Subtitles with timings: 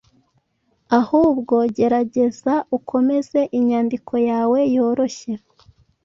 [0.99, 5.33] Ahubwo, gerageza ukomeze inyandiko yawe yorohye